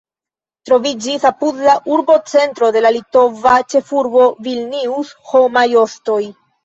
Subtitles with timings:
[0.69, 6.19] Troviĝis apud la urbocentro de la litova ĉefurbo Vilnius homaj ostoj.